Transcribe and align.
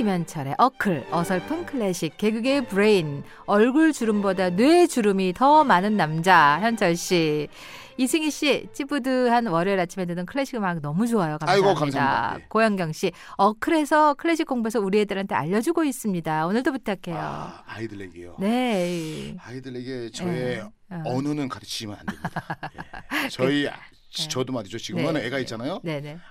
김현철의 0.00 0.54
어클 0.56 1.04
어설픈 1.10 1.66
클래식 1.66 2.16
개그계의 2.16 2.68
브레인 2.68 3.22
얼굴 3.44 3.92
주름보다 3.92 4.48
뇌 4.48 4.86
주름이 4.86 5.34
더 5.34 5.62
많은 5.62 5.98
남자 5.98 6.58
현철 6.62 6.96
씨 6.96 7.48
이승희 7.98 8.30
씨 8.30 8.66
찌부드한 8.72 9.48
월요일 9.48 9.78
아침에 9.78 10.06
듣는 10.06 10.24
클래식 10.24 10.54
음악 10.54 10.80
너무 10.80 11.06
좋아요 11.06 11.36
감사합니다. 11.36 11.52
아이고, 11.68 11.78
감사합니다. 11.78 12.36
예. 12.40 12.46
고영경 12.48 12.92
씨 12.92 13.12
어클에서 13.36 14.14
클래식 14.14 14.46
공부해서 14.46 14.80
우리 14.80 15.00
애들한테 15.00 15.34
알려주고 15.34 15.84
있습니다. 15.84 16.46
오늘도 16.46 16.72
부탁해요. 16.72 17.20
아, 17.20 17.62
아이들에게요. 17.66 18.36
네. 18.40 19.36
아이들에게 19.38 20.12
저의 20.12 20.60
어. 20.60 21.02
언어는 21.04 21.50
가르치면 21.50 21.98
안 22.00 22.06
됩니다. 22.06 22.70
예. 23.26 23.28
저희 23.28 23.68
아, 23.68 23.72
네. 24.16 24.28
저도 24.28 24.54
말이죠. 24.54 24.78
지금은 24.78 25.12
네, 25.12 25.26
애가 25.26 25.36
네. 25.36 25.42
있잖아요. 25.42 25.82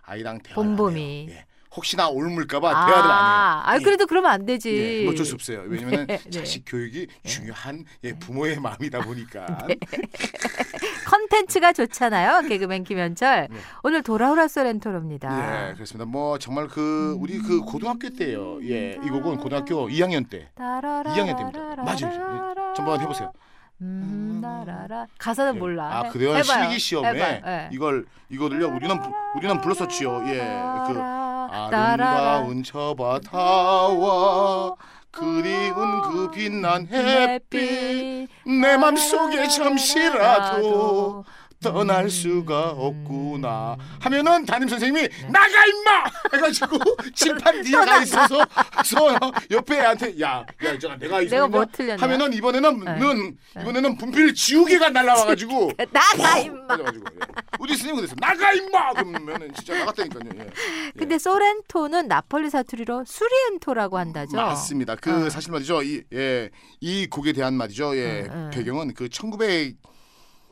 아이랑 0.02 0.41
대화를 0.41 0.55
봄봄이. 0.55 1.27
예. 1.30 1.45
혹시나 1.76 2.09
옮을까봐 2.09 2.70
대화를 2.88 3.12
안 3.12 3.26
해요. 3.26 3.62
아, 3.66 3.76
예. 3.76 3.84
그래도 3.84 4.08
그러면 4.08 4.32
안 4.32 4.46
되지. 4.46 5.02
예, 5.02 5.04
뭐 5.04 5.14
어쩔 5.14 5.26
수 5.26 5.36
없어요. 5.36 5.64
왜냐면 5.68 6.08
네, 6.08 6.18
네. 6.18 6.32
자식 6.32 6.64
교육이 6.66 7.08
중요한 7.23 7.86
예, 8.04 8.14
부모의 8.14 8.59
마음이다 8.59 9.02
보니까. 9.02 9.45
컨텐츠가 11.05 11.73
좋잖아요. 11.73 12.48
개그맨 12.48 12.84
김현철. 12.84 13.48
네. 13.52 13.58
오늘 13.84 14.02
돌아오라 14.02 14.48
소렌토로입니다. 14.48 15.70
예, 15.70 15.73
그렇습니다. 15.73 16.06
뭐 16.06 16.38
정말 16.39 16.67
그 16.67 17.16
우리 17.20 17.38
그 17.39 17.61
고등학교 17.61 18.09
때예요. 18.09 18.59
예, 18.67 18.94
이 19.04 19.09
곡은 19.09 19.38
고등학교 19.38 19.88
2학년 19.89 20.30
때. 20.30 20.50
2학년 20.58 21.38
때입니다. 21.38 21.76
맞아요. 21.78 21.95
예, 22.04 22.73
좀 22.76 22.86
한번 22.86 23.02
해보세요. 23.02 23.31
음, 23.81 24.39
나라라. 24.42 25.06
가사는 25.17 25.56
예. 25.56 25.59
몰라. 25.59 26.00
아, 26.00 26.09
그래요? 26.09 26.30
해봐요. 26.36 26.44
실기 26.44 26.80
시험에 26.80 27.08
해봐요. 27.09 27.42
예. 27.45 27.70
이걸 27.72 28.06
이거를요. 28.30 28.67
우리는 28.76 29.00
부- 29.00 29.11
우리는 29.38 29.61
불렀었지요. 29.61 30.23
예, 30.28 30.38
그. 30.88 31.19
아름다운 31.50 32.64
저 32.64 32.94
바다와 32.97 34.75
그리운 35.11 36.02
그 36.02 36.31
빛난 36.31 36.88
햇빛. 36.88 38.28
내 38.45 38.78
맘속에 38.78 39.47
잠시라도 39.47 41.25
떠날 41.61 42.09
수가 42.09 42.69
없구나 42.71 43.75
하면은 43.99 44.45
담임 44.45 44.69
선생님이 44.69 45.09
나가 45.29 45.65
임마 45.65 46.03
해가지고 46.33 46.77
칠판 47.13 47.61
뒤에 47.61 47.73
가 47.73 48.02
있어서 48.02 48.45
서 48.85 49.19
옆에 49.52 49.80
애한테 49.80 50.19
야야 50.19 50.45
있잖아 50.73 50.97
내가 50.97 51.21
이 51.21 51.27
내가 51.27 51.47
뭐 51.47 51.65
틀렸냐? 51.65 52.02
하면은 52.02 52.33
이번에는 52.33 52.80
네. 52.80 52.99
는 52.99 53.37
이번에는 53.59 53.97
분필 53.97 54.33
지우개가 54.33 54.89
날라와가지고 54.89 55.71
나가 55.91 56.37
임마. 56.39 56.77
예. 56.80 56.83
우리 57.59 57.75
선생님 57.75 57.97
그래서 57.97 58.15
나가 58.19 58.53
임마 58.53 58.93
그러면은 58.93 59.52
진짜 59.53 59.77
나갔다니까요. 59.80 60.30
예. 60.39 60.49
근데 60.97 61.17
소렌토는 61.19 62.07
나폴리 62.07 62.49
사투리로 62.49 63.03
수리엔토라고 63.05 63.97
한다죠. 63.97 64.37
맞습니다. 64.37 64.95
그 64.95 65.25
어. 65.25 65.30
사실 65.30 65.52
말이죠. 65.52 65.83
이, 65.83 66.03
예, 66.13 66.49
이 66.80 67.07
곡에 67.07 67.33
대한 67.33 67.53
말이죠. 67.55 67.97
예, 67.97 68.21
음, 68.30 68.31
음. 68.31 68.49
배경은 68.53 68.93
그 68.93 69.09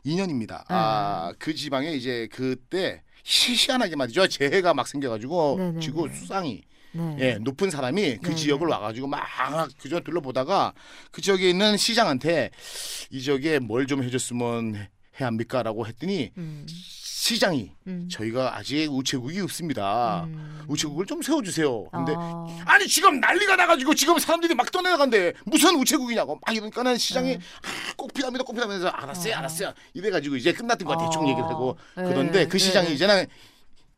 1902년입니다. 0.07 0.63
아, 0.69 1.33
그 1.37 1.53
지방에 1.53 1.91
이제 1.93 2.27
그때 2.31 3.03
희한하게 3.23 3.95
말이죠. 3.95 4.27
재해가 4.27 4.73
막 4.73 4.87
생겨가지고 4.87 5.55
네네네. 5.57 5.79
지구 5.81 6.07
수상이 6.13 6.61
네. 6.93 7.17
예, 7.19 7.33
높은 7.41 7.69
사람이 7.69 8.17
그 8.17 8.29
네네. 8.29 8.35
지역을 8.35 8.67
와가지고 8.67 9.07
막 9.07 9.21
그저 9.81 9.99
둘러보다가 9.99 10.73
그 11.11 11.21
지역에 11.21 11.49
있는 11.49 11.75
시장한테 11.77 12.49
이 13.11 13.21
지역에 13.21 13.59
뭘 13.59 13.85
좀 13.87 14.03
해줬으면 14.03 14.75
해야 15.19 15.27
합니까라고 15.27 15.87
했더니 15.87 16.31
음, 16.37 16.65
시장이 16.67 17.71
음. 17.87 18.07
저희가 18.11 18.55
아직 18.57 18.87
우체국이 18.91 19.39
없습니다. 19.41 20.25
음. 20.25 20.63
우체국을 20.67 21.05
좀 21.05 21.21
세워주세요. 21.21 21.85
근데 21.89 22.13
어. 22.15 22.47
아니 22.65 22.85
지금 22.87 23.19
난리가 23.19 23.55
나가지고 23.55 23.95
지금 23.95 24.19
사람들이 24.19 24.53
막 24.55 24.69
떠내려간대 24.71 25.33
무슨 25.45 25.75
우체국이냐고 25.75 26.39
막 26.45 26.53
이러니까는 26.55 26.97
시장이 26.97 27.33
음. 27.35 27.39
꼭 27.97 28.13
필요하면서 28.13 28.87
알았어요 28.87 29.33
어. 29.33 29.37
알았어요 29.37 29.73
이래가지고 29.93 30.35
이제 30.37 30.53
끝났던 30.53 30.87
거 30.87 30.97
대충 30.97 31.23
어. 31.23 31.29
얘기를 31.29 31.43
하고 31.49 31.77
네, 31.97 32.03
그런데 32.03 32.47
그 32.47 32.57
시장이 32.57 32.87
네. 32.89 32.93
이제는 32.93 33.25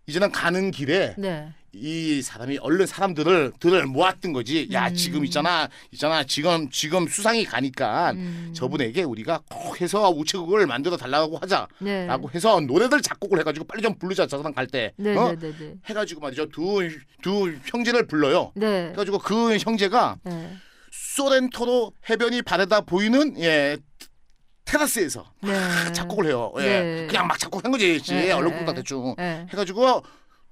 이제는 0.07 0.31
가는 0.31 0.71
길에 0.71 1.13
네. 1.17 1.53
이 1.71 2.23
사람이 2.23 2.57
얼른 2.57 2.87
사람들을 2.87 3.53
들을 3.59 3.85
모았던 3.85 4.33
거지 4.33 4.67
야 4.71 4.87
음. 4.87 4.95
지금 4.95 5.23
있잖아 5.23 5.69
있잖아 5.91 6.23
지금 6.23 6.67
지금 6.71 7.07
수상이 7.07 7.45
가니까 7.45 8.11
음. 8.13 8.51
저분에게 8.55 9.03
우리가 9.03 9.41
꼭 9.47 9.79
해서 9.79 10.09
우체국을 10.09 10.65
만들어 10.65 10.97
달라고 10.97 11.37
하자라고 11.37 11.77
네. 11.79 12.07
해서 12.33 12.59
노래들 12.59 13.03
작곡을 13.03 13.37
해가지고 13.39 13.67
빨리 13.67 13.83
좀 13.83 13.93
부르자 13.99 14.25
저 14.25 14.37
사람 14.37 14.51
갈 14.51 14.65
때 14.65 14.93
네, 14.95 15.15
어? 15.15 15.33
네, 15.33 15.37
네, 15.37 15.57
네. 15.59 15.73
해가지고 15.85 16.21
말이죠 16.21 16.47
두 16.49 16.79
두 17.21 17.53
형제를 17.65 18.07
불러요. 18.07 18.51
네. 18.55 18.89
해가지고 18.91 19.19
그 19.19 19.57
형제가 19.57 20.17
네. 20.23 20.55
소렌토로 20.91 21.91
해변이 22.09 22.41
바래다 22.41 22.81
보이는 22.81 23.37
예 23.39 23.77
테라스에서 24.69 25.25
네. 25.41 25.53
작곡을 25.93 26.27
해요. 26.27 26.53
예. 26.59 26.61
네. 26.61 27.07
그냥 27.07 27.27
막 27.27 27.39
작곡한 27.39 27.71
거지. 27.71 27.99
씨. 27.99 28.13
네, 28.13 28.31
얼렁뚱땅 28.31 28.67
네. 28.67 28.73
대충 28.75 29.15
네. 29.17 29.47
해가지고 29.51 30.03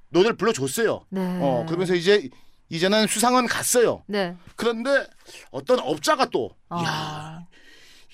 노래를 0.10 0.38
불러줬어요. 0.38 1.06
네. 1.10 1.40
어 1.42 1.66
그러면서 1.68 1.94
이제 1.94 2.30
이제는 2.70 3.08
수상은 3.08 3.46
갔어요. 3.46 4.04
네. 4.08 4.36
그런데 4.56 5.06
어떤 5.52 5.80
업자가 5.80 6.26
또 6.26 6.50
아. 6.70 6.84
야, 6.84 7.48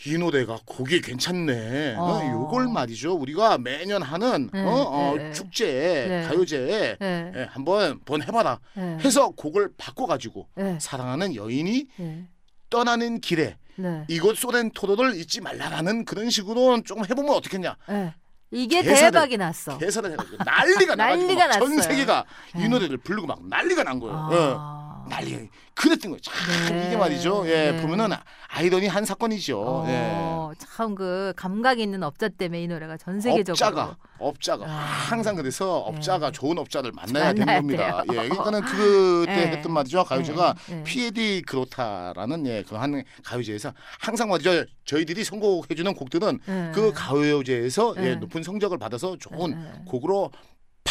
이 0.06 0.18
노래가 0.18 0.60
곡이 0.66 1.02
괜찮네. 1.02 1.96
어, 1.96 2.04
어. 2.04 2.32
요걸 2.32 2.68
말이죠. 2.68 3.14
우리가 3.14 3.58
매년 3.58 4.02
하는 4.02 4.50
네, 4.52 4.64
어, 4.64 4.70
어, 4.70 5.16
네, 5.16 5.24
네. 5.24 5.34
축제, 5.34 5.66
네. 6.08 6.24
가요제에 6.28 6.98
네. 7.00 7.32
예, 7.36 7.48
한번 7.50 8.00
번 8.04 8.22
해봐라. 8.22 8.60
네. 8.76 8.98
해서 9.00 9.30
곡을 9.30 9.72
바꿔가지고 9.78 10.50
네. 10.56 10.78
사랑하는 10.80 11.36
여인이 11.36 11.88
네. 11.98 12.28
떠나는 12.70 13.22
길에 13.22 13.58
네. 13.76 14.06
이곳 14.08 14.38
소렌토로를 14.38 15.16
잊지 15.16 15.42
말라라는 15.42 16.06
그런 16.06 16.30
식으로 16.30 16.82
조금 16.84 17.04
해보면 17.06 17.34
어떻겠냐. 17.36 17.76
네. 17.90 18.14
이게 18.52 18.82
개사를- 18.84 19.00
대박이 19.12 19.38
났어. 19.38 19.78
개사를 19.80 20.12
해가지고 20.12 20.38
난리가 20.46 20.96
난리가 20.96 21.48
났어요. 21.48 21.82
세계가 21.82 22.26
네. 22.56 22.66
이 22.66 22.70
노래를 22.70 22.98
부르고 22.98 23.26
막 23.26 23.40
난리가 23.48 23.84
난 23.84 24.00
거예요. 24.00 24.30
예. 24.32 24.36
아. 24.56 24.73
난리 25.10 25.50
그랬던 25.76 26.12
거예요. 26.12 26.20
참 26.22 26.70
네. 26.70 26.88
이게 26.88 26.98
말이죠. 26.98 27.44
예, 27.48 27.72
네. 27.72 27.82
보면은 27.82 28.16
아이러니 28.48 28.88
한 28.88 29.06
사건이죠. 29.06 29.86
예. 29.88 30.12
어, 30.14 30.52
참그 30.58 31.34
감각 31.36 31.80
있는 31.80 32.04
업자 32.04 32.30
때문에 32.30 32.64
이 32.64 32.68
노래가 32.68 32.98
전 32.98 33.20
세계적으로 33.20 33.54
업자가 33.54 33.98
업자가 34.20 34.66
아. 34.66 34.70
항상 34.70 35.36
그래서 35.36 35.80
업자가 35.80 36.28
네. 36.28 36.32
좋은 36.32 36.58
업자를 36.58 36.92
만나야 36.92 37.34
되는 37.34 37.46
겁니다. 37.46 38.04
돼요. 38.04 38.22
예, 38.24 38.30
그러니까는 38.30 38.62
그때 38.62 39.34
네. 39.36 39.48
했던 39.48 39.74
말이죠. 39.74 40.04
가요제가 40.04 40.56
네, 40.68 40.76
네. 40.76 40.84
피에디 40.84 41.44
그로타라는 41.48 42.46
예, 42.48 42.64
그한 42.64 43.04
가요제에서 43.24 43.74
항상 44.00 44.30
말이죠. 44.30 44.66
저희들이 44.86 45.24
선곡해 45.24 45.76
주는 45.76 45.94
곡들은 45.94 46.40
네. 46.46 46.72
그 46.74 46.92
가요제에서 46.94 47.96
네. 47.96 48.12
예, 48.12 48.16
높은 48.16 48.44
성적을 48.44 48.78
받아서 48.78 49.18
좋은 49.18 49.52
네. 49.52 49.82
곡으로 49.86 50.32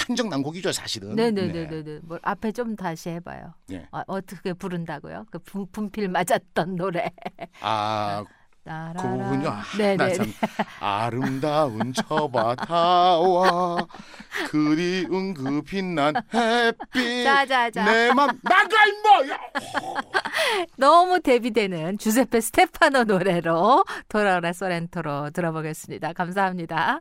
판정 0.05 0.29
난 0.29 0.43
곡이죠, 0.43 0.73
사실은. 0.73 1.15
네네네네 1.15 1.85
네. 1.85 2.01
뭘 2.03 2.19
앞에 2.23 2.53
좀 2.53 2.77
다시 2.77 3.11
해봐요. 3.11 3.55
네. 3.69 3.87
아, 3.91 4.03
어떻게 4.07 4.53
부른다고요? 4.53 5.27
그 5.31 5.39
분, 5.41 5.67
분필 5.71 6.09
맞았던 6.09 6.77
노래. 6.77 7.11
아. 7.61 8.25
그 8.65 9.09
부분요. 9.09 9.49
아, 9.49 9.63
네네. 9.77 9.97
나참 9.97 10.33
아름다운 10.79 11.93
저 11.93 12.29
바다와 12.29 13.87
그리운 14.49 15.35
그 15.35 15.63
빛난 15.63 16.15
햇빛 16.33 17.25
자자자. 17.25 17.85
내맘 17.85 18.39
나가 18.43 18.87
임마 18.87 19.35
야! 19.35 19.39
너무 20.79 21.21
대비되는 21.21 21.99
주세페 21.99 22.41
스테파노 22.41 23.05
노래로 23.05 23.85
돌아오라 24.09 24.53
소렌토로 24.53 25.31
들어보겠습니다. 25.31 26.13
감사합니다. 26.13 27.01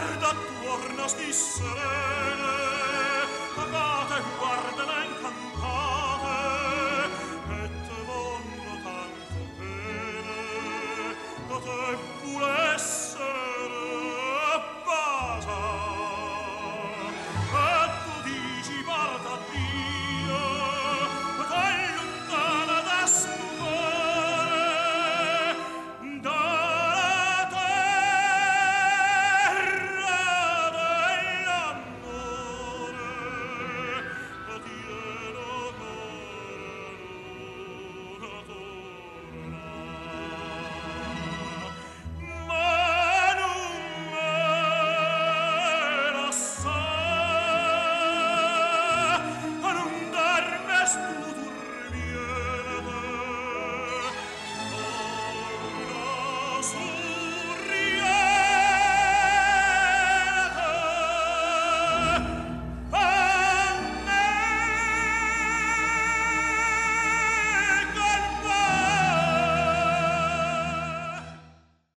guarda 0.00 0.28
attorno 0.30 1.08
stissere 1.08 2.29